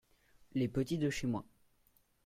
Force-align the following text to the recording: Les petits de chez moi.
Les 0.55 0.67
petits 0.67 0.97
de 0.97 1.11
chez 1.11 1.27
moi. 1.27 1.45